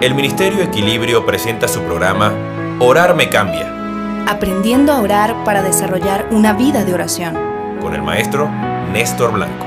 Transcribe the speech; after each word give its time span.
el 0.00 0.14
Ministerio 0.14 0.62
Equilibrio 0.62 1.26
presenta 1.26 1.68
su 1.68 1.82
programa 1.82 2.32
Orar 2.80 3.14
me 3.14 3.28
cambia, 3.28 3.76
Aprendiendo 4.26 4.92
a 4.92 5.00
orar 5.00 5.44
para 5.44 5.62
desarrollar 5.62 6.28
una 6.30 6.54
vida 6.54 6.84
de 6.84 6.94
oración. 6.94 7.34
con 7.80 7.94
el 7.94 8.02
maestro 8.02 8.48
Néstor 8.92 9.32
Blanco. 9.32 9.66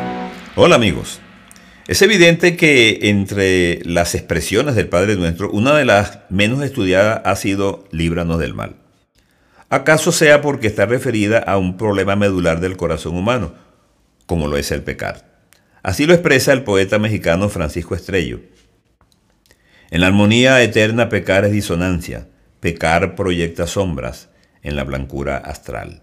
Hola 0.56 0.76
amigos. 0.76 1.20
Es 1.88 2.02
evidente 2.02 2.56
que 2.56 3.00
entre 3.04 3.82
las 3.84 4.16
expresiones 4.16 4.76
del 4.76 4.88
Padre 4.88 5.16
Nuestro, 5.18 5.52
una 5.52 5.76
de 5.76 5.86
las 5.86 6.20
menos 6.30 6.64
estudiadas 6.64 7.22
ha 7.26 7.36
sido 7.36 7.86
líbranos 7.92 8.40
del 8.40 8.54
mal. 8.54 8.76
¿Acaso 9.70 10.12
sea 10.12 10.42
porque 10.42 10.68
está 10.68 10.86
referida 10.86 11.40
a 11.40 11.58
un 11.58 11.78
problema 11.78 12.16
medular 12.16 12.60
del 12.60 12.78
corazón 12.78 13.18
humano, 13.18 13.54
como 14.26 14.48
lo 14.48 14.58
es 14.58 14.72
el 14.72 14.82
pecar? 14.82 15.26
Así 15.84 16.06
lo 16.06 16.14
expresa 16.14 16.54
el 16.54 16.64
poeta 16.64 16.98
mexicano 17.00 17.50
Francisco 17.50 17.96
Estrello. 17.96 18.40
En 19.94 20.02
la 20.02 20.08
armonía 20.08 20.60
eterna 20.64 21.08
pecar 21.08 21.46
es 21.46 21.52
disonancia, 21.52 22.28
pecar 22.60 23.14
proyecta 23.14 23.68
sombras 23.68 24.30
en 24.64 24.76
la 24.76 24.86
blancura 24.86 25.38
astral. 25.38 26.02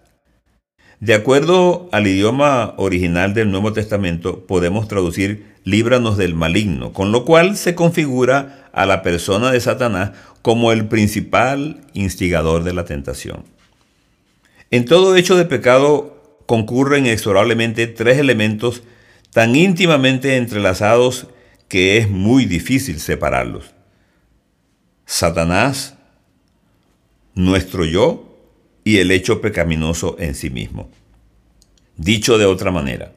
De 1.01 1.13
acuerdo 1.13 1.89
al 1.91 2.07
idioma 2.07 2.75
original 2.77 3.35
del 3.35 3.51
Nuevo 3.51 3.73
Testamento, 3.73 4.47
podemos 4.47 4.87
traducir 4.87 5.57
líbranos 5.65 6.17
del 6.17 6.37
maligno, 6.37 6.93
con 6.93 7.11
lo 7.11 7.25
cual 7.25 7.57
se 7.57 7.75
configura 7.75 8.69
a 8.73 8.87
la 8.87 9.03
persona 9.03 9.51
de 9.51 9.61
Satanás 9.61 10.13
como 10.41 10.71
el 10.71 10.87
principal 10.87 11.81
instigador 11.93 12.63
de 12.63 12.75
la 12.75 12.85
tentación. 12.85 13.43
En 14.71 14.85
todo 14.85 15.17
hecho 15.17 15.37
de 15.37 15.47
pecado 15.47 16.39
concurren 16.47 17.07
inexorablemente 17.07 17.89
tres 17.89 18.19
elementos 18.19 18.85
tan 19.33 19.57
íntimamente 19.57 20.37
entrelazados 20.37 21.27
que 21.67 21.99
es 21.99 22.09
muy 22.09 22.45
difícil 22.45 23.01
separarlos. 23.01 23.80
Satanás, 25.21 25.97
nuestro 27.35 27.85
yo 27.85 28.39
y 28.85 29.01
el 29.01 29.11
hecho 29.11 29.43
pecaminoso 29.43 30.17
en 30.19 30.35
sí 30.35 30.49
mismo. 30.49 30.89
Dicho 31.99 32.39
de 32.39 32.47
otra 32.47 32.71
manera, 32.71 33.13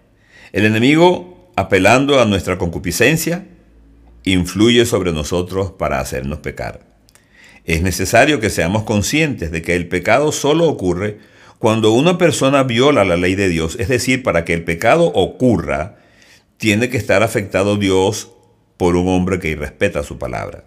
el 0.52 0.66
enemigo, 0.66 1.50
apelando 1.56 2.20
a 2.20 2.26
nuestra 2.26 2.58
concupiscencia, 2.58 3.48
influye 4.26 4.86
sobre 4.86 5.14
nosotros 5.14 5.72
para 5.72 6.02
hacernos 6.02 6.40
pecar. 6.40 6.82
Es 7.64 7.82
necesario 7.82 8.42
que 8.42 8.50
seamos 8.50 8.84
conscientes 8.84 9.50
de 9.52 9.62
que 9.62 9.78
el 9.78 9.88
pecado 9.88 10.34
solo 10.34 10.68
ocurre 10.68 11.20
cuando 11.58 11.94
una 11.94 12.18
persona 12.18 12.64
viola 12.64 13.06
la 13.06 13.16
ley 13.16 13.36
de 13.36 13.48
Dios, 13.48 13.78
es 13.80 13.88
decir, 13.88 14.24
para 14.24 14.44
que 14.44 14.54
el 14.54 14.66
pecado 14.66 15.06
ocurra, 15.06 16.00
tiene 16.58 16.90
que 16.90 16.98
estar 16.98 17.24
afectado 17.24 17.78
Dios 17.78 18.30
por 18.76 18.98
un 18.98 19.08
hombre 19.08 19.40
que 19.40 19.52
irrespeta 19.52 20.04
su 20.04 20.18
palabra. 20.18 20.66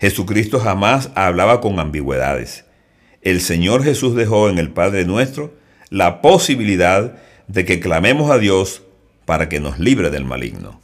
Jesucristo 0.00 0.58
jamás 0.60 1.10
hablaba 1.14 1.60
con 1.60 1.78
ambigüedades. 1.78 2.64
El 3.20 3.42
Señor 3.42 3.84
Jesús 3.84 4.16
dejó 4.16 4.48
en 4.48 4.58
el 4.58 4.70
Padre 4.70 5.04
nuestro 5.04 5.52
la 5.90 6.22
posibilidad 6.22 7.18
de 7.48 7.66
que 7.66 7.80
clamemos 7.80 8.30
a 8.30 8.38
Dios 8.38 8.82
para 9.26 9.50
que 9.50 9.60
nos 9.60 9.78
libre 9.78 10.08
del 10.08 10.24
maligno. 10.24 10.80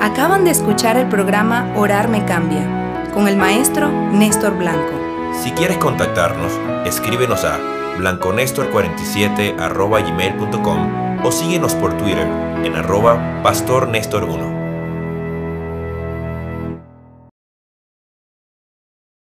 Acaban 0.00 0.44
de 0.44 0.52
escuchar 0.52 0.96
el 0.96 1.08
programa 1.08 1.72
Orar 1.76 2.08
me 2.08 2.24
cambia 2.24 3.10
con 3.12 3.26
el 3.26 3.36
maestro 3.36 3.90
Néstor 4.12 4.56
Blanco. 4.56 5.00
Si 5.42 5.50
quieres 5.52 5.78
contactarnos, 5.78 6.52
escríbenos 6.86 7.44
a 7.44 7.58
blanconestor47 7.98 9.56
gmail.com 9.56 11.24
o 11.24 11.32
síguenos 11.32 11.74
por 11.74 11.96
Twitter 11.96 12.28
en 12.64 12.76
arroba 12.76 13.42
pastornestor1. 13.42 14.63